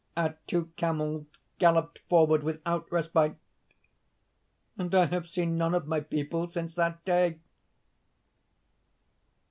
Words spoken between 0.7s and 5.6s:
camels galloped forward without respite; and I have seen